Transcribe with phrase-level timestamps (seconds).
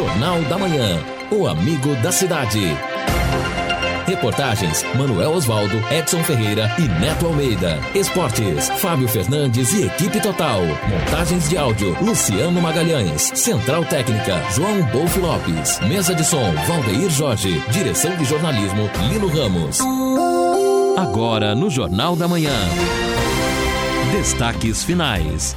[0.00, 0.98] Jornal da Manhã.
[1.30, 2.74] O amigo da cidade.
[4.06, 7.78] Reportagens: Manuel Osvaldo, Edson Ferreira e Neto Almeida.
[7.94, 10.62] Esportes: Fábio Fernandes e equipe total.
[10.88, 13.30] Montagens de áudio: Luciano Magalhães.
[13.34, 15.78] Central Técnica: João Bolf Lopes.
[15.80, 17.62] Mesa de som: Valdeir Jorge.
[17.70, 19.80] Direção de jornalismo: Lino Ramos.
[20.96, 22.56] Agora no Jornal da Manhã.
[24.12, 25.54] Destaques finais.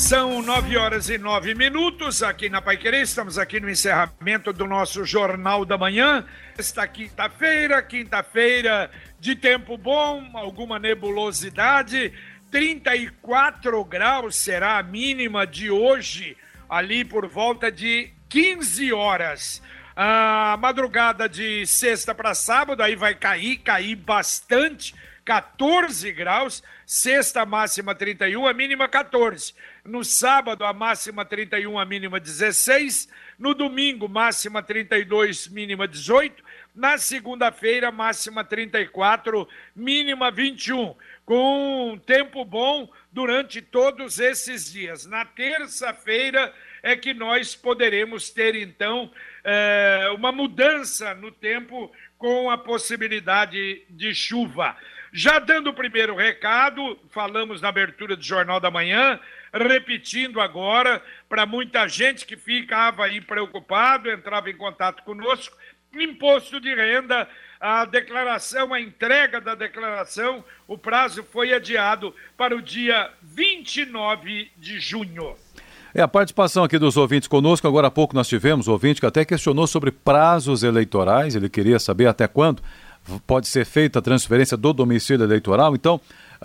[0.00, 3.02] São nove horas e nove minutos aqui na Paiquerê.
[3.02, 6.26] Estamos aqui no encerramento do nosso Jornal da Manhã.
[6.56, 8.90] Esta quinta-feira, quinta-feira
[9.20, 12.14] de tempo bom, alguma nebulosidade.
[12.50, 16.34] 34 graus será a mínima de hoje,
[16.68, 19.62] ali por volta de 15 horas.
[19.94, 27.94] A madrugada de sexta para sábado, aí vai cair, cair bastante 14 graus, sexta máxima
[27.94, 29.54] 31, a mínima 14.
[29.84, 33.08] No sábado, a máxima 31, a mínima 16.
[33.38, 36.42] No domingo, máxima 32, mínima 18.
[36.74, 40.94] Na segunda-feira, máxima 34, mínima 21.
[41.24, 45.06] Com tempo bom durante todos esses dias.
[45.06, 49.10] Na terça-feira é que nós poderemos ter, então,
[49.44, 54.76] eh, uma mudança no tempo com a possibilidade de chuva.
[55.12, 59.18] Já dando o primeiro recado, falamos na abertura do Jornal da Manhã,
[59.52, 65.56] repetindo agora, para muita gente que ficava aí preocupado, entrava em contato conosco,
[65.92, 67.28] imposto de renda,
[67.60, 74.78] a declaração, a entrega da declaração, o prazo foi adiado para o dia 29 de
[74.78, 75.36] junho.
[75.92, 77.66] É a participação aqui dos ouvintes conosco.
[77.66, 81.34] Agora há pouco nós tivemos um ouvinte que até questionou sobre prazos eleitorais.
[81.34, 82.62] Ele queria saber até quando
[83.26, 85.74] pode ser feita a transferência do domicílio eleitoral.
[85.74, 86.00] Então,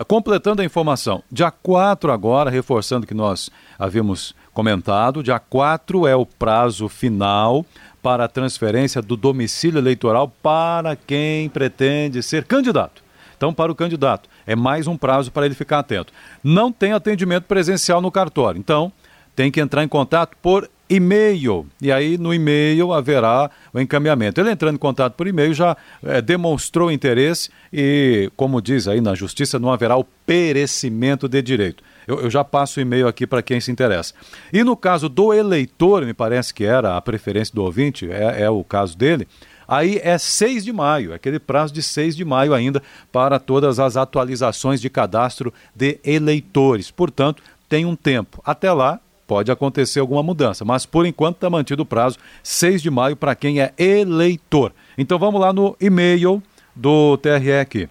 [0.06, 6.26] completando a informação, dia 4 agora, reforçando que nós havíamos comentado, dia 4 é o
[6.26, 7.64] prazo final
[8.02, 13.02] para a transferência do domicílio eleitoral para quem pretende ser candidato.
[13.36, 16.12] Então, para o candidato, é mais um prazo para ele ficar atento.
[16.42, 18.58] Não tem atendimento presencial no cartório.
[18.58, 18.90] Então,
[19.34, 21.66] tem que entrar em contato por e-mail.
[21.80, 24.40] E aí no e-mail haverá o encaminhamento.
[24.40, 29.14] Ele entrando em contato por e-mail já é, demonstrou interesse e, como diz aí na
[29.14, 31.82] justiça, não haverá o perecimento de direito.
[32.06, 34.14] Eu, eu já passo o e-mail aqui para quem se interessa.
[34.52, 38.50] E no caso do eleitor, me parece que era a preferência do ouvinte, é, é
[38.50, 39.26] o caso dele.
[39.68, 42.80] Aí é 6 de maio, aquele prazo de 6 de maio ainda
[43.10, 46.90] para todas as atualizações de cadastro de eleitores.
[46.90, 48.40] Portanto, tem um tempo.
[48.44, 52.90] Até lá, pode acontecer alguma mudança, mas por enquanto está mantido o prazo 6 de
[52.90, 54.72] maio para quem é eleitor.
[54.96, 56.42] Então vamos lá no e-mail
[56.74, 57.88] do TRE aqui.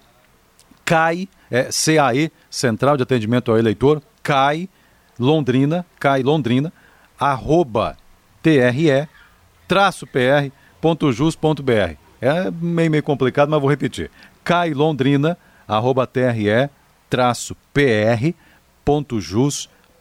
[0.84, 4.68] CAI, é CAE, Central de Atendimento ao Eleitor, CAI
[5.18, 6.72] Londrina, CAI Londrina,
[7.18, 7.96] arroba
[8.42, 9.08] TRE,
[9.66, 11.96] traço PR.jus.br.
[12.20, 14.10] É meio, meio complicado, mas vou repetir.
[14.44, 15.36] CAI Londrina,
[15.66, 16.70] arroba TRE,
[17.10, 17.56] traço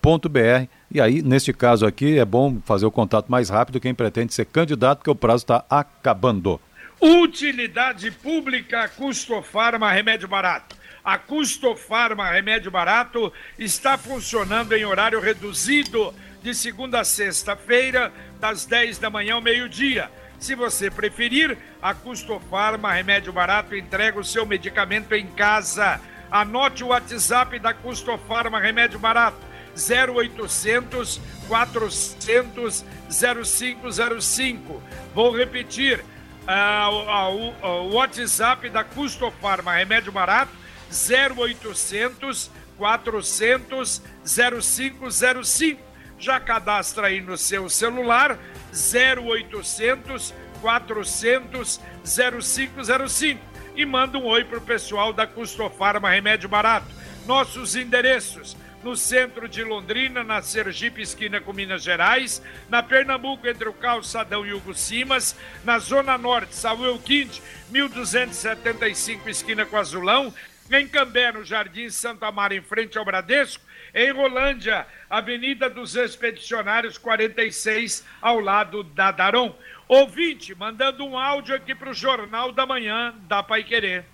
[0.05, 4.33] PR.jus.br e aí, neste caso aqui, é bom fazer o contato mais rápido quem pretende
[4.35, 6.61] ser candidato, porque o prazo está acabando.
[7.01, 10.75] Utilidade pública Custofarma Remédio Barato.
[11.03, 18.99] A Custofarma Remédio Barato está funcionando em horário reduzido de segunda a sexta-feira, das 10
[18.99, 20.09] da manhã ao meio-dia.
[20.39, 25.99] Se você preferir, a Custofarma Remédio Barato entrega o seu medicamento em casa.
[26.29, 34.81] Anote o WhatsApp da Custofarma Remédio Barato 0800 400 0505.
[35.13, 36.03] Vou repetir,
[36.45, 40.51] uh, o WhatsApp da Custo Farma Remédio Barato
[40.89, 45.81] 0800 400 0505.
[46.17, 48.39] Já cadastra aí no seu celular
[48.71, 53.39] 0800 400 0505
[53.75, 56.87] e manda um oi pro pessoal da Custo Farma Remédio Barato.
[57.25, 63.67] Nossos endereços no centro de Londrina, na Sergipe, esquina com Minas Gerais, na Pernambuco, entre
[63.67, 67.41] o Calçadão e Hugo Simas, na Zona Norte, Samuel Quinte,
[67.71, 70.31] 1275, esquina com Azulão,
[70.71, 76.99] em Cambé, no Jardim Santa Mara, em frente ao Bradesco, em Rolândia, Avenida dos Expedicionários
[76.99, 79.55] 46, ao lado da Daron.
[79.87, 84.05] Ouvinte, mandando um áudio aqui para o Jornal da Manhã da Pai Querer.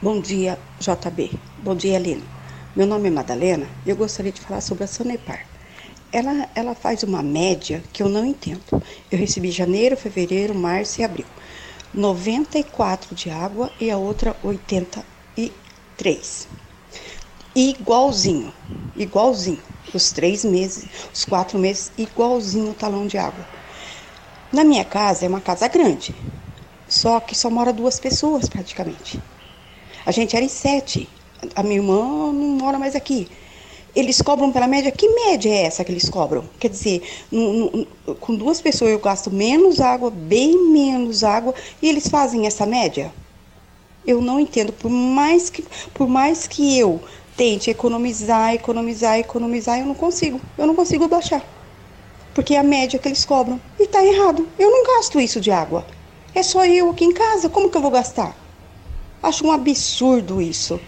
[0.00, 1.32] Bom dia, JB.
[1.58, 2.33] Bom dia, Lino.
[2.76, 5.46] Meu nome é Madalena e eu gostaria de falar sobre a Sanepar.
[6.10, 8.64] Ela, ela faz uma média que eu não entendo.
[9.12, 11.24] Eu recebi janeiro, fevereiro, março e abril.
[11.94, 16.48] 94 de água e a outra 83.
[17.54, 18.52] igualzinho,
[18.96, 19.62] igualzinho.
[19.94, 20.84] Os três meses,
[21.14, 23.46] os quatro meses, igualzinho o talão de água.
[24.52, 26.12] Na minha casa é uma casa grande,
[26.88, 29.22] só que só mora duas pessoas praticamente.
[30.04, 31.08] A gente era em sete.
[31.54, 33.28] A minha irmã não mora mais aqui.
[33.94, 34.90] Eles cobram pela média.
[34.90, 36.44] Que média é essa que eles cobram?
[36.58, 37.02] Quer dizer,
[38.20, 43.12] com duas pessoas eu gasto menos água, bem menos água, e eles fazem essa média?
[44.06, 44.72] Eu não entendo.
[44.72, 45.64] Por mais que,
[45.94, 47.00] por mais que eu
[47.36, 50.40] tente economizar, economizar, economizar, eu não consigo.
[50.58, 51.42] Eu não consigo baixar.
[52.34, 53.60] Porque é a média que eles cobram.
[53.78, 54.48] E tá errado.
[54.58, 55.86] Eu não gasto isso de água.
[56.34, 57.48] É só eu aqui em casa.
[57.48, 58.36] Como que eu vou gastar?
[59.22, 60.80] Acho um absurdo isso.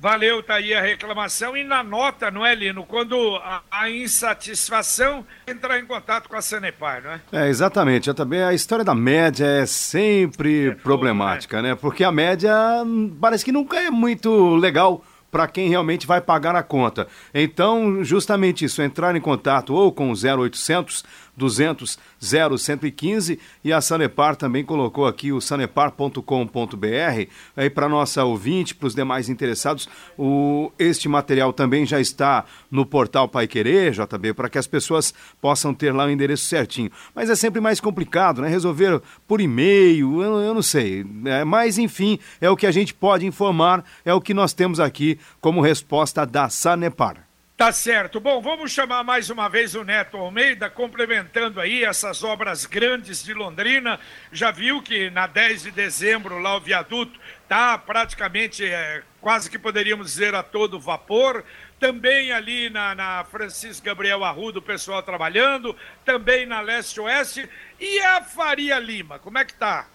[0.00, 1.56] Valeu, tá aí a reclamação.
[1.56, 2.84] E na nota, não é, Lino?
[2.84, 7.20] Quando a, a insatisfação entrar em contato com a Sanepar, não é?
[7.32, 8.14] É, exatamente.
[8.14, 11.70] Também a história da média é sempre é problemática, fogo, né?
[11.70, 11.78] né?
[11.80, 12.54] Porque a média
[12.86, 17.06] hum, parece que nunca é muito legal para quem realmente vai pagar a conta.
[17.34, 21.04] Então, justamente isso, entrar em contato ou com o 0800
[21.38, 28.88] 200 0115 e a Sanepar também colocou aqui o sanepar.com.br aí para nossa ouvinte, para
[28.88, 29.88] os demais interessados,
[30.18, 35.14] o este material também já está no portal Pai Querer, JB, para que as pessoas
[35.40, 36.90] possam ter lá o endereço certinho.
[37.14, 38.48] Mas é sempre mais complicado, né?
[38.48, 41.06] Resolver por e-mail, eu, eu não sei.
[41.24, 44.80] É, mas enfim, é o que a gente pode informar, é o que nós temos
[44.80, 47.27] aqui como resposta da Sanepar.
[47.58, 48.20] Tá certo.
[48.20, 53.34] Bom, vamos chamar mais uma vez o Neto Almeida, complementando aí essas obras grandes de
[53.34, 53.98] Londrina.
[54.30, 57.18] Já viu que na 10 de dezembro lá o viaduto
[57.48, 61.44] tá praticamente, é, quase que poderíamos dizer, a todo vapor.
[61.80, 65.74] Também ali na, na Francisco Gabriel Arrudo, o pessoal trabalhando.
[66.04, 67.50] Também na Leste-Oeste.
[67.80, 69.88] E a Faria Lima, como é que tá?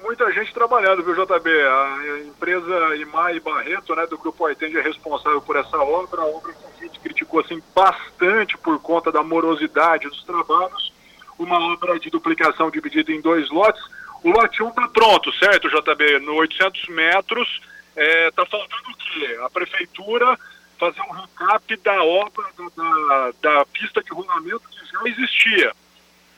[0.00, 1.50] muita gente trabalhando, viu, JB?
[1.50, 6.22] A empresa Imai Barreto, né, do Grupo Aitende, é responsável por essa obra.
[6.22, 10.92] A obra gente criticou assim, bastante por conta da morosidade dos trabalhos.
[11.38, 13.82] Uma obra de duplicação dividida em dois lotes.
[14.24, 16.18] O lote 1 está pronto, certo, JB?
[16.20, 17.60] No 800 metros.
[17.96, 19.38] Está é, tá faltando o quê?
[19.42, 20.38] A prefeitura
[20.78, 25.72] fazer um recap da obra da, da, da pista de rolamento que já existia.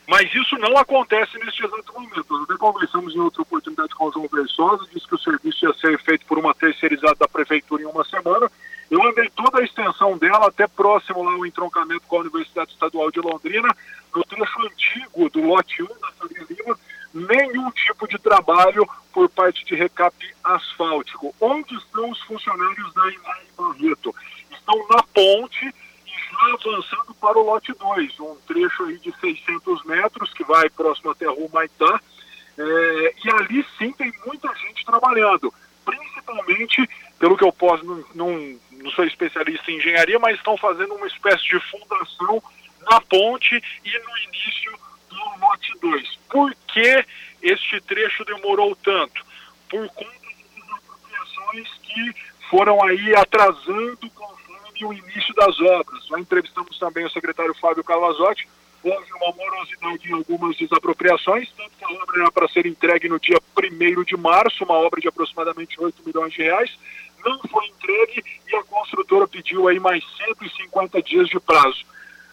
[0.09, 2.27] Mas isso não acontece neste exato momento.
[2.29, 5.73] Nós até conversamos em outra oportunidade com o João Versosa, disse que o serviço ia
[5.75, 8.51] ser feito por uma terceirizada da prefeitura em uma semana.
[8.91, 9.65] Eu andei toda a
[10.37, 13.69] até próximo lá o entroncamento com a Universidade Estadual de Londrina,
[14.15, 16.79] no trecho antigo do lote 1 da Faria Lima,
[17.12, 21.35] nenhum tipo de trabalho por parte de recap asfáltico.
[21.41, 24.15] Onde estão os funcionários da Imai Barreto?
[24.50, 25.73] Estão na ponte
[26.41, 31.26] avançando para o lote 2, um trecho aí de 600 metros que vai próximo até
[31.26, 32.00] a Rua Maitá.
[32.59, 35.53] É, e ali sim tem muita gente trabalhando,
[35.85, 36.88] principalmente,
[37.19, 41.06] pelo que eu posso, não, não, não sou especialista em engenharia, mas estão fazendo uma
[41.06, 42.43] espécie de fundação
[42.91, 44.73] na ponte e no início
[45.09, 46.19] do lote 2.
[46.31, 47.05] Por que
[47.43, 49.25] este trecho demorou tanto?
[49.69, 52.15] Por conta das apropriações que
[52.49, 54.11] foram aí atrasando
[54.85, 56.06] o início das obras.
[56.06, 58.49] Já entrevistamos também o secretário Fábio Calvazotti.
[58.83, 63.21] Houve uma morosidade em algumas desapropriações, tanto que a obra era para ser entregue no
[63.21, 66.71] dia 1 de março, uma obra de aproximadamente 8 milhões de reais.
[67.25, 71.85] Não foi entregue e a construtora pediu aí mais 150 dias de prazo.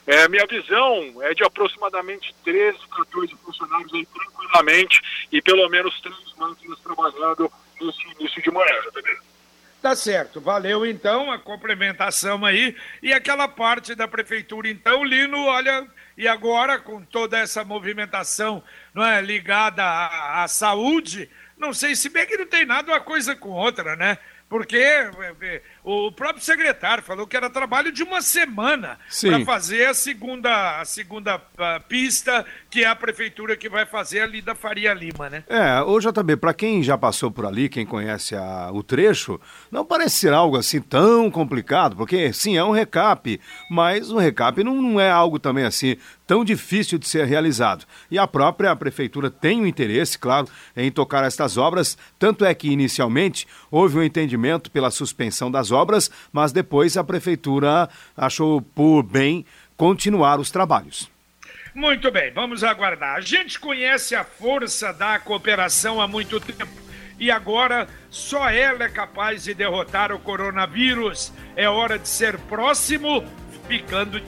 [0.06, 5.02] É, minha visão é de aproximadamente 13, 14 funcionários aí tranquilamente
[5.32, 7.52] e pelo menos três máquinas trabalhando
[7.82, 9.02] nesse início de manhã, tá?
[9.82, 12.76] Tá certo, valeu então a complementação aí.
[13.02, 18.64] E aquela parte da prefeitura, então, Lino, olha, e agora com toda essa movimentação
[18.94, 23.00] não é, ligada à, à saúde, não sei se bem que não tem nada uma
[23.00, 24.18] coisa com outra, né?
[24.50, 25.12] Porque é,
[25.42, 30.80] é, o próprio secretário falou que era trabalho de uma semana para fazer a segunda,
[30.80, 35.30] a segunda ah, pista, que é a prefeitura que vai fazer ali da Faria Lima,
[35.30, 35.44] né?
[35.50, 39.40] É, o JB, para quem já passou por ali, quem conhece a, o trecho,
[39.70, 43.40] não parece ser algo assim tão complicado, porque sim, é um recap,
[43.70, 47.86] mas o recap não, não é algo também assim tão difícil de ser realizado.
[48.12, 52.54] E a própria prefeitura tem o um interesse, claro, em tocar estas obras, tanto é
[52.54, 59.02] que inicialmente houve um entendimento pela suspensão das obras, mas depois a prefeitura achou por
[59.02, 59.46] bem
[59.78, 61.10] continuar os trabalhos.
[61.74, 63.16] Muito bem, vamos aguardar.
[63.16, 66.88] A gente conhece a força da cooperação há muito tempo
[67.20, 71.32] e agora só ela é capaz de derrotar o coronavírus.
[71.56, 73.24] É hora de ser próximo,
[73.68, 74.22] ficando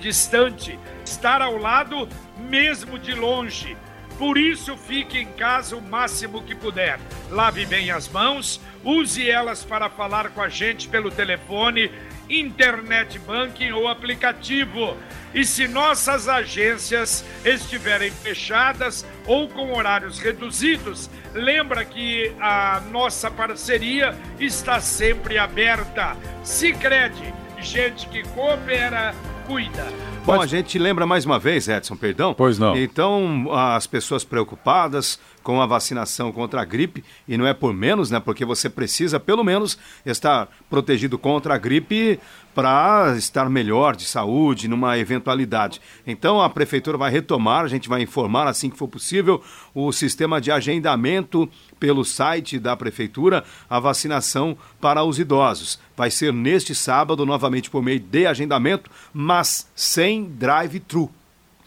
[0.00, 2.08] distante estar ao lado,
[2.48, 3.76] mesmo de longe.
[4.18, 6.98] Por isso, fique em casa o máximo que puder.
[7.30, 11.90] Lave bem as mãos, use elas para falar com a gente pelo telefone,
[12.28, 14.96] internet banking ou aplicativo.
[15.32, 24.16] E se nossas agências estiverem fechadas ou com horários reduzidos, lembra que a nossa parceria
[24.38, 26.16] está sempre aberta.
[26.42, 29.14] Sicredi, gente que coopera,
[29.50, 29.92] cuida.
[30.24, 32.32] Bom, a gente lembra mais uma vez, Edson, perdão.
[32.32, 32.76] Pois não.
[32.76, 38.10] Então, as pessoas preocupadas com a vacinação contra a gripe, e não é por menos,
[38.10, 38.20] né?
[38.20, 39.76] Porque você precisa, pelo menos,
[40.06, 42.20] estar protegido contra a gripe
[42.54, 45.80] para estar melhor de saúde numa eventualidade.
[46.06, 49.42] Então, a prefeitura vai retomar, a gente vai informar assim que for possível,
[49.74, 51.48] o sistema de agendamento
[51.80, 55.80] pelo site da prefeitura, a vacinação para os idosos.
[55.96, 61.10] Vai ser neste sábado, novamente por meio de agendamento, mas sem drive-thru.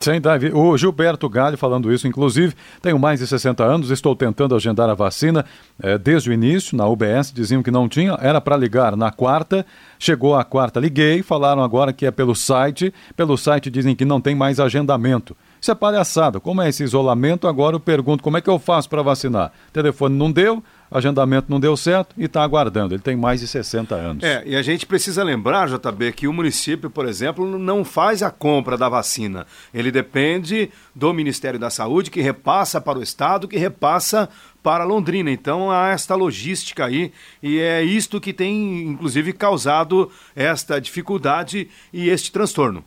[0.03, 0.51] Sem Davi.
[0.53, 4.93] O Gilberto Galho falando isso, inclusive, tenho mais de 60 anos, estou tentando agendar a
[4.93, 5.46] vacina
[5.82, 9.65] eh, desde o início, na UBS, diziam que não tinha, era para ligar na quarta,
[9.98, 14.20] chegou a quarta, liguei, falaram agora que é pelo site, pelo site dizem que não
[14.20, 15.38] tem mais agendamento.
[15.63, 16.41] Isso é palhaçada.
[16.41, 17.48] Como é esse isolamento?
[17.48, 19.50] Agora eu pergunto como é que eu faço para vacinar?
[19.72, 22.93] Telefone não deu, agendamento não deu certo e está aguardando.
[22.93, 24.24] Ele tem mais de 60 anos.
[24.25, 28.29] É, e a gente precisa lembrar, JB, que o município, por exemplo, não faz a
[28.29, 29.48] compra da vacina.
[29.74, 34.27] Ele depende do Ministério da Saúde, que repassa para o Estado, que repassa
[34.62, 35.32] para Londrina.
[35.32, 42.10] Então há esta logística aí e é isto que tem, inclusive, causado esta dificuldade e
[42.10, 42.84] este transtorno.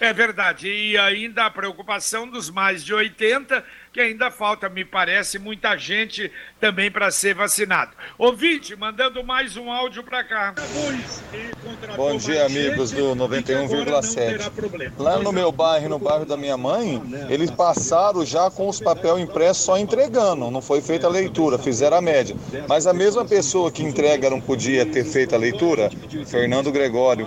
[0.00, 0.66] É verdade.
[0.66, 6.32] E ainda a preocupação dos mais de 80, que ainda falta, me parece, muita gente
[6.58, 7.92] também para ser vacinado.
[8.16, 10.54] Ouvinte, mandando mais um áudio para cá.
[11.96, 14.92] Bom dia, amigos do 91,7.
[14.96, 19.18] Lá no meu bairro, no bairro da minha mãe, eles passaram já com os papel
[19.18, 20.50] impressos só entregando.
[20.50, 22.34] Não foi feita a leitura, fizeram a média.
[22.66, 25.90] Mas a mesma pessoa que entrega não podia ter feito a leitura?
[26.26, 27.26] Fernando Gregório.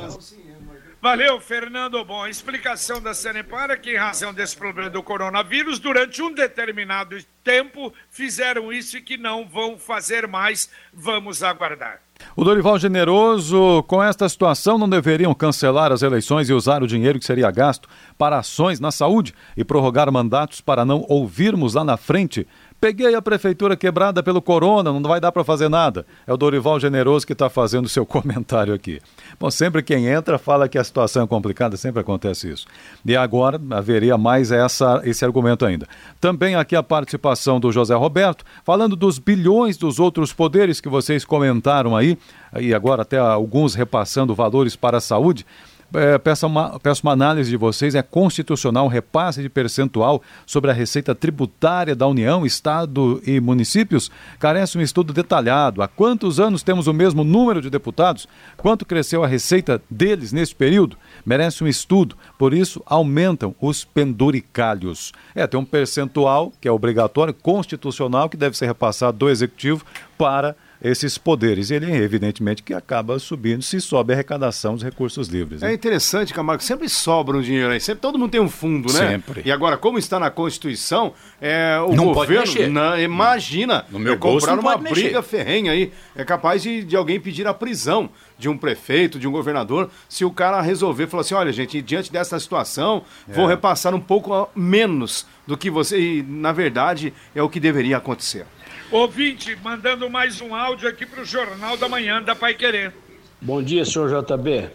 [1.03, 2.01] Valeu, Fernando.
[2.05, 6.33] Bom, a explicação da Sanepar é que, em razão desse problema do coronavírus, durante um
[6.33, 10.69] determinado tempo fizeram isso e que não vão fazer mais.
[10.93, 12.00] Vamos aguardar.
[12.38, 17.19] O Dorival Generoso, com esta situação, não deveriam cancelar as eleições e usar o dinheiro
[17.19, 21.98] que seria gasto para ações na saúde e prorrogar mandatos para não ouvirmos lá na
[21.98, 22.48] frente
[22.84, 26.06] Peguei a prefeitura quebrada pelo corona, não vai dar para fazer nada.
[26.28, 29.00] É o Dorival Generoso que está fazendo seu comentário aqui.
[29.40, 32.68] Bom, sempre quem entra fala que a situação é complicada, sempre acontece isso.
[33.06, 35.88] E agora haveria mais essa, esse argumento ainda.
[36.20, 41.24] Também aqui a participação do José Roberto, falando dos bilhões dos outros poderes que vocês
[41.24, 42.18] comentaram aí,
[42.60, 45.46] e agora até alguns repassando valores para a saúde
[45.94, 47.96] é, peço, uma, peço uma análise de vocês.
[47.96, 54.12] É constitucional repasse de percentual sobre a receita tributária da União, Estado e municípios?
[54.40, 55.82] Carece um estudo detalhado.
[55.82, 58.28] Há quantos anos temos o mesmo número de deputados?
[58.58, 60.98] Quanto cresceu a receita deles nesse período?
[61.26, 62.18] Merece um estudo.
[62.38, 65.12] Por isso, aumentam os penduricalhos.
[65.36, 69.86] É, tem um percentual que é obrigatório, constitucional, que deve ser repassado do Executivo
[70.18, 71.72] para esses poderes.
[71.72, 75.62] Ele, evidentemente, que acaba subindo se sobe a arrecadação dos recursos livres.
[75.62, 75.72] Né?
[75.72, 77.80] É interessante, Camargo, sempre sobra um dinheiro aí.
[77.80, 79.12] Sempre todo mundo tem um fundo, né?
[79.12, 79.42] Sempre.
[79.46, 82.70] E agora, como está na Constituição, é, o não governo.
[82.70, 85.24] Não, imagina, no meu é comprar uma briga mexer.
[85.24, 85.92] ferrenha aí.
[86.16, 90.25] É capaz de, de alguém pedir a prisão de um prefeito, de um governador, se
[90.25, 93.34] o cara resolver falar assim: olha, gente, diante dessa situação, é.
[93.34, 96.00] vou repassar um pouco menos do que você.
[96.00, 98.46] E, na verdade, é o que deveria acontecer.
[98.94, 102.94] Ouvinte, mandando mais um áudio aqui para o Jornal da Manhã da Pai Querer.
[103.42, 104.70] Bom dia, senhor JB.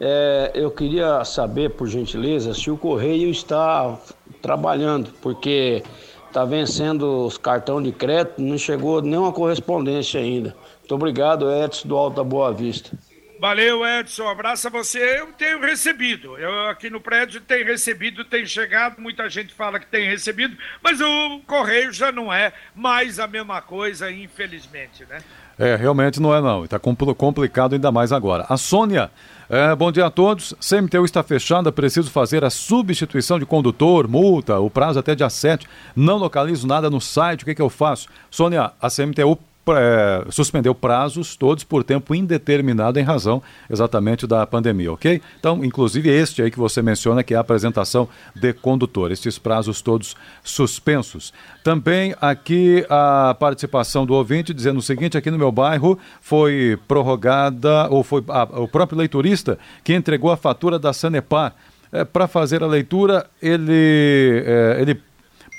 [0.00, 3.96] É, eu queria saber, por gentileza, se o Correio está
[4.42, 5.84] trabalhando, porque
[6.26, 10.56] está vencendo os cartões de crédito, não chegou nenhuma correspondência ainda.
[10.80, 12.90] Muito obrigado, Edson do Alto da Boa Vista.
[13.40, 14.28] Valeu, Edson.
[14.28, 14.98] Abraço a você.
[15.18, 16.36] Eu tenho recebido.
[16.36, 19.00] Eu aqui no prédio tenho recebido, tem chegado.
[19.00, 23.62] Muita gente fala que tem recebido, mas o correio já não é mais a mesma
[23.62, 25.20] coisa, infelizmente, né?
[25.58, 26.66] É, realmente não é não.
[26.66, 28.44] Está complicado ainda mais agora.
[28.46, 29.10] A Sônia,
[29.48, 30.54] é, bom dia a todos.
[30.60, 35.66] CMTU está fechada, preciso fazer a substituição de condutor, multa, o prazo até dia 7.
[35.96, 38.06] Não localizo nada no site, o que, que eu faço?
[38.30, 39.38] Sônia, a CMTU
[39.68, 45.20] é, suspendeu prazos todos por tempo indeterminado em razão exatamente da pandemia, ok?
[45.38, 49.80] Então, inclusive este aí que você menciona, que é a apresentação de condutor, estes prazos
[49.80, 51.32] todos suspensos.
[51.62, 57.88] Também aqui a participação do ouvinte dizendo o seguinte: aqui no meu bairro foi prorrogada,
[57.90, 61.54] ou foi o próprio leiturista que entregou a fatura da Sanepar.
[61.92, 65.00] É, Para fazer a leitura, ele, é, ele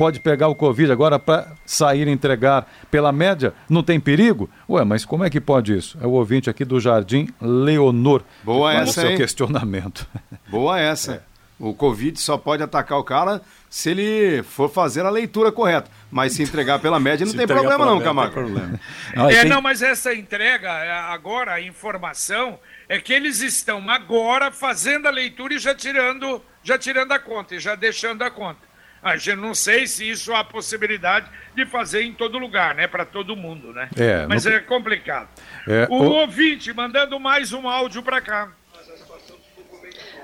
[0.02, 3.54] pode pegar o Covid agora para sair e entregar pela média?
[3.70, 4.50] Não tem perigo?
[4.68, 5.96] Ué, mas como é que pode isso?
[6.02, 8.24] É o ouvinte aqui do Jardim Leonor.
[8.44, 10.08] Boa essa, o seu questionamento.
[10.50, 11.14] Boa essa.
[11.14, 11.22] É.
[11.60, 15.92] O Covid só pode atacar o cara se ele for fazer a leitura correta.
[16.10, 18.34] Mas se entregar pela média não tem problema não, Camargo.
[18.42, 18.80] Não, problema.
[19.16, 19.50] não, é, tem...
[19.50, 22.58] não, mas essa entrega, é, agora a informação
[22.90, 27.54] é que eles estão agora fazendo a leitura e já tirando, já tirando a conta,
[27.54, 28.71] e já deixando a conta.
[29.04, 32.88] A gente não sei se isso há possibilidade de fazer em todo lugar, né?
[32.88, 33.90] Para todo mundo, né?
[33.98, 34.54] É, Mas não...
[34.54, 35.28] é complicado.
[35.68, 38.52] É, o, o ouvinte mandando mais um áudio para cá.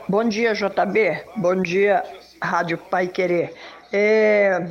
[0.07, 1.23] Bom dia, JB.
[1.35, 2.03] Bom dia,
[2.41, 3.53] Rádio Pai Querer.
[3.91, 4.69] É...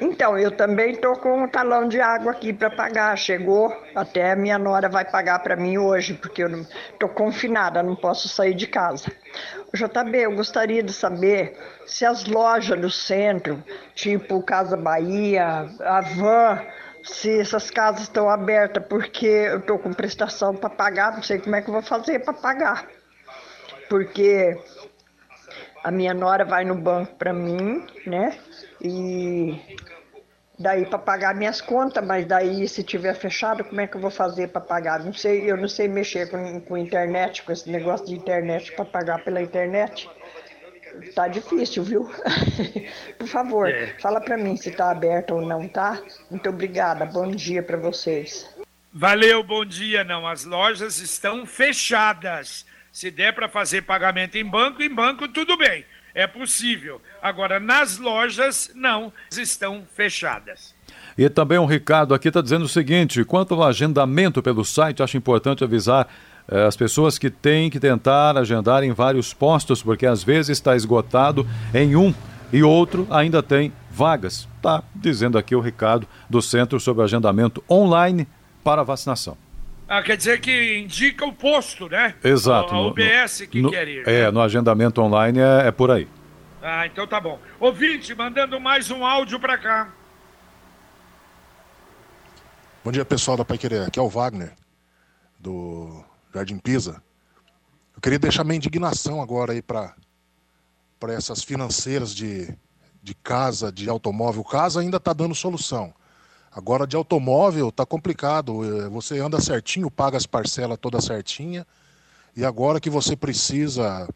[0.00, 3.16] Então, eu também estou com um talão de água aqui para pagar.
[3.16, 6.48] Chegou, até a minha nora vai pagar para mim hoje, porque eu
[6.92, 9.10] estou confinada, não posso sair de casa.
[9.72, 13.62] JB, eu gostaria de saber se as lojas do centro,
[13.94, 16.60] tipo Casa Bahia, Avan,
[17.02, 21.56] se essas casas estão abertas, porque eu estou com prestação para pagar, não sei como
[21.56, 22.86] é que eu vou fazer para pagar
[23.88, 24.56] porque
[25.82, 28.38] a minha nora vai no banco para mim, né?
[28.86, 29.60] E
[30.58, 34.10] daí para pagar minhas contas, mas daí se tiver fechado, como é que eu vou
[34.10, 35.04] fazer para pagar?
[35.04, 38.84] Não sei, eu não sei mexer com, com internet, com esse negócio de internet para
[38.84, 40.08] pagar pela internet.
[41.14, 42.10] Tá difícil, viu?
[43.18, 43.88] Por favor, é.
[44.00, 46.00] fala para mim se tá aberto ou não, tá?
[46.30, 47.04] Muito obrigada.
[47.04, 48.48] Bom dia para vocês.
[48.92, 50.04] Valeu, bom dia.
[50.04, 52.64] Não, as lojas estão fechadas.
[52.90, 55.84] Se der para fazer pagamento em banco, em banco tudo bem,
[56.16, 57.00] é possível.
[57.22, 60.74] Agora, nas lojas, não, estão fechadas.
[61.16, 65.16] E também um Ricardo aqui está dizendo o seguinte: quanto ao agendamento pelo site, acho
[65.16, 66.08] importante avisar
[66.48, 70.74] eh, as pessoas que têm que tentar agendar em vários postos, porque às vezes está
[70.74, 72.14] esgotado em um
[72.50, 74.48] e outro ainda tem vagas.
[74.56, 78.26] Está dizendo aqui o Ricardo do Centro sobre Agendamento Online
[78.64, 79.36] para Vacinação.
[79.88, 82.16] Ah, quer dizer que indica o posto, né?
[82.22, 82.74] Exato.
[82.74, 84.08] A UBS no, que no, quer ir.
[84.08, 84.30] É, né?
[84.32, 86.08] no agendamento online é, é, por aí.
[86.60, 87.38] Ah, então tá bom.
[87.60, 89.92] Ouvinte, mandando mais um áudio para cá.
[92.82, 93.86] Bom dia, pessoal da Pai Querer.
[93.86, 94.52] Aqui é o Wagner,
[95.38, 97.00] do Jardim Pisa.
[97.94, 99.94] Eu queria deixar minha indignação agora aí para
[101.10, 102.52] essas financeiras de,
[103.00, 104.42] de casa, de automóvel.
[104.42, 105.94] Casa ainda está dando solução.
[106.52, 108.64] Agora de automóvel tá complicado.
[108.64, 111.66] É, você anda certinho, paga as parcelas toda certinha.
[112.36, 114.08] E agora que você precisa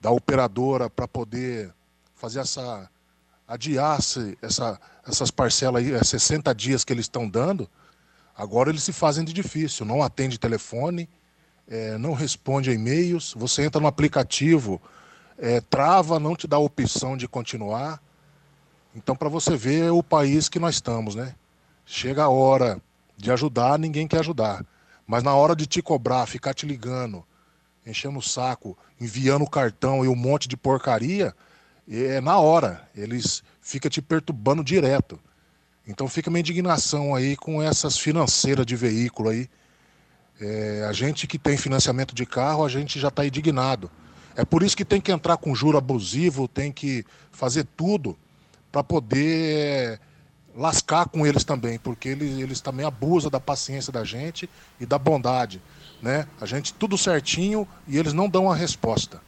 [0.00, 1.72] da operadora para poder
[2.14, 2.88] fazer essa
[3.46, 3.98] adiar
[4.42, 7.68] essa, essas parcelas aí, é 60 dias que eles estão dando,
[8.36, 11.08] agora eles se fazem de difícil, não atende telefone,
[11.68, 14.80] é, não responde e-mails, você entra no aplicativo,
[15.38, 18.00] é, trava, não te dá a opção de continuar.
[18.94, 21.34] Então, para você ver o país que nós estamos, né?
[21.84, 22.80] Chega a hora
[23.16, 24.64] de ajudar, ninguém quer ajudar.
[25.06, 27.24] Mas na hora de te cobrar, ficar te ligando,
[27.86, 31.34] enchendo o saco, enviando cartão e um monte de porcaria,
[31.88, 32.88] é na hora.
[32.94, 35.20] Eles ficam te perturbando direto.
[35.86, 39.48] Então fica minha indignação aí com essas financeiras de veículo aí.
[40.40, 43.90] É, a gente que tem financiamento de carro, a gente já está indignado.
[44.34, 48.18] É por isso que tem que entrar com juro abusivo, tem que fazer tudo
[48.72, 50.00] para poder
[50.56, 54.48] lascar com eles também, porque eles, eles também abusam da paciência da gente
[54.80, 55.60] e da bondade.
[56.00, 56.26] Né?
[56.40, 59.20] A gente tudo certinho e eles não dão a resposta.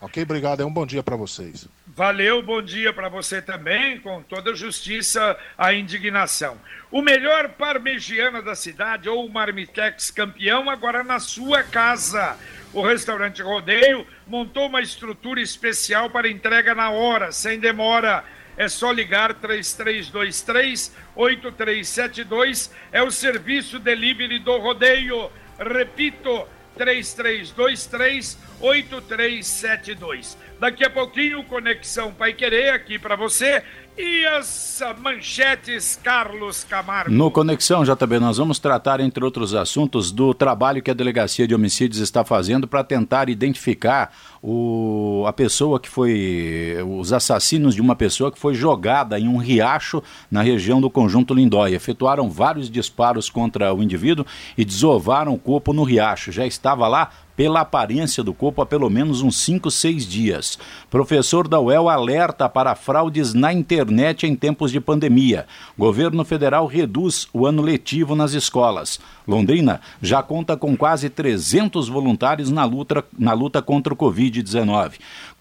[0.00, 0.20] Ok?
[0.22, 0.60] Obrigado.
[0.60, 1.68] É um bom dia para vocês.
[1.86, 6.56] Valeu, bom dia para você também, com toda a justiça, a indignação.
[6.90, 12.36] O melhor parmegiana da cidade, ou Marmitex campeão, agora na sua casa.
[12.72, 18.24] O restaurante Rodeio montou uma estrutura especial para entrega na hora, sem demora
[18.56, 22.70] é só ligar 3323 8372.
[22.90, 25.30] É o serviço delivery do rodeio.
[25.58, 30.38] Repito, 3323 8372.
[30.58, 33.62] Daqui a pouquinho, Conexão Pai Querer aqui para você.
[33.96, 37.10] E as manchetes, Carlos Camargo.
[37.10, 41.54] No Conexão JB, nós vamos tratar, entre outros assuntos, do trabalho que a Delegacia de
[41.54, 44.10] Homicídios está fazendo para tentar identificar
[44.42, 46.76] o, a pessoa que foi.
[46.98, 51.34] os assassinos de uma pessoa que foi jogada em um riacho na região do Conjunto
[51.34, 51.76] Lindóia.
[51.76, 54.24] Efetuaram vários disparos contra o indivíduo
[54.56, 56.32] e desovaram o corpo no riacho.
[56.32, 57.10] Já estava lá
[57.42, 60.56] pela aparência do corpo há pelo menos uns 5, 6 dias.
[60.88, 65.44] Professor da UEL alerta para fraudes na internet em tempos de pandemia.
[65.76, 69.00] Governo federal reduz o ano letivo nas escolas.
[69.26, 74.92] Londrina já conta com quase 300 voluntários na luta, na luta contra o Covid-19.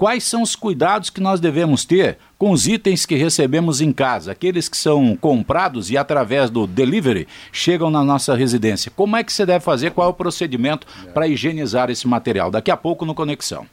[0.01, 4.31] Quais são os cuidados que nós devemos ter com os itens que recebemos em casa,
[4.31, 8.91] aqueles que são comprados e através do delivery chegam na nossa residência.
[8.95, 9.91] Como é que você deve fazer?
[9.91, 12.49] Qual é o procedimento para higienizar esse material?
[12.49, 13.67] Daqui a pouco no Conexão.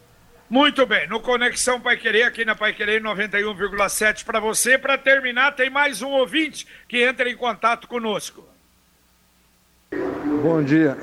[0.47, 4.77] Muito bem, no Conexão Pai Querer, aqui na Pai Querer 91,7 para você.
[4.77, 8.47] Para terminar, tem mais um ouvinte que entra em contato conosco.
[10.43, 10.95] Bom dia.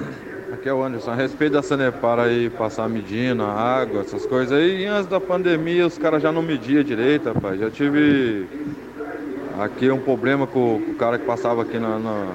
[0.66, 1.12] Aqui é o Anderson.
[1.12, 5.86] A respeito da Sanepar aí, passar medindo, água, essas coisas aí, e antes da pandemia
[5.86, 7.60] os caras já não mediam direito, rapaz.
[7.60, 8.48] Já tive
[9.60, 12.26] aqui um problema com, com o cara que passava aqui na, na,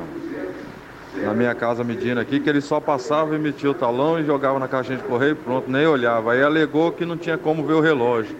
[1.25, 4.67] na, minha casa medindo aqui, que ele só passava, emitia o talão e jogava na
[4.69, 6.31] caixinha de correio, pronto, nem olhava.
[6.31, 8.33] Aí alegou que não tinha como ver o relógio.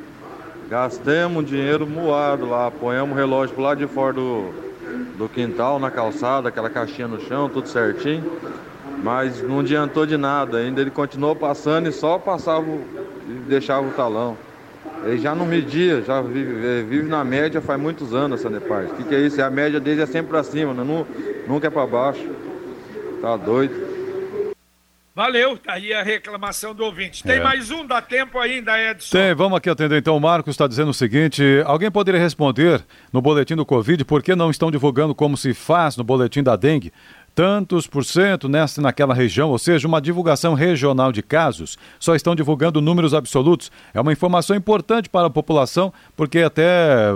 [0.70, 4.54] Gastemos dinheiro moado lá, ponhamos o relógio pro lado de fora do,
[5.18, 8.24] do quintal, na calçada, aquela caixinha no chão, tudo certinho.
[9.04, 13.92] Mas não adiantou de nada, ainda ele continuou passando e só passava e deixava o
[13.92, 14.38] talão.
[15.04, 18.86] Ele já não media, já vive, vive na média faz muitos anos essa Sanepar.
[18.86, 19.42] O que, que é isso?
[19.42, 21.08] A média dele é sempre para cima, não,
[21.48, 22.30] nunca é para baixo.
[23.22, 23.92] Tá doido.
[25.14, 27.22] Valeu, tá aí a reclamação do ouvinte.
[27.22, 27.44] Tem é.
[27.44, 29.12] mais um, dá tempo ainda, Edson?
[29.12, 30.16] Tem, vamos aqui atender então.
[30.16, 34.36] O Marcos está dizendo o seguinte: alguém poderia responder no boletim do Covid por que
[34.36, 36.94] não estão divulgando como se faz no boletim da dengue?
[37.42, 41.76] Tantos por cento nessa naquela região, ou seja, uma divulgação regional de casos.
[42.00, 43.72] Só estão divulgando números absolutos.
[43.96, 47.16] É uma informação importante para a população, porque até eh,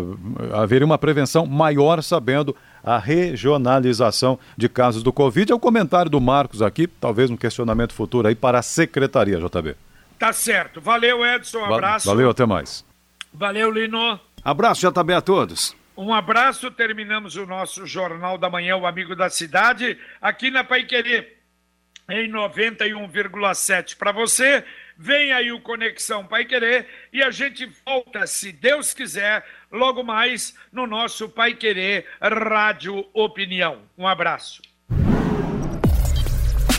[0.52, 5.52] haveria uma prevenção maior sabendo a regionalização de casos do Covid.
[5.52, 9.76] É o comentário do Marcos aqui, talvez um questionamento futuro aí para a secretaria, JB.
[10.18, 10.82] Tá certo.
[10.82, 11.60] Valeu, Edson.
[11.60, 12.08] Um abraço.
[12.08, 12.84] Valeu, até mais.
[13.32, 14.20] Valeu, Lino.
[14.44, 15.76] Abraço, JB, a todos.
[15.98, 21.38] Um abraço, terminamos o nosso Jornal da Manhã, o Amigo da Cidade, aqui na Paiquerê,
[22.10, 24.66] em 91,7 para você.
[24.98, 30.54] Vem aí o Conexão Pai Querer e a gente volta, se Deus quiser, logo mais
[30.72, 33.84] no nosso Pai Querer Rádio Opinião.
[33.98, 34.75] Um abraço.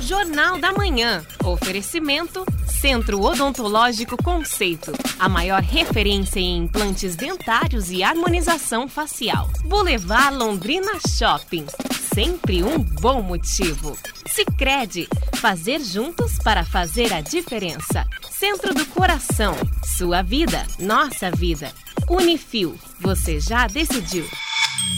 [0.07, 1.27] Jornal da Manhã.
[1.45, 4.93] Oferecimento Centro Odontológico Conceito.
[5.19, 9.51] A maior referência em implantes dentários e harmonização facial.
[9.65, 11.67] Boulevard Londrina Shopping.
[12.15, 13.99] Sempre um bom motivo.
[14.29, 15.09] Sicredi.
[15.41, 18.07] Fazer juntos para fazer a diferença.
[18.31, 19.57] Centro do Coração.
[19.99, 21.73] Sua vida, nossa vida.
[22.09, 22.79] Unifil.
[23.01, 24.25] Você já decidiu.